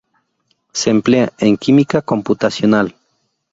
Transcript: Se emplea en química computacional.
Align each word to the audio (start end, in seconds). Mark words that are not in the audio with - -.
Se 0.73 0.89
emplea 0.89 1.31
en 1.37 1.57
química 1.57 2.01
computacional. 2.01 2.95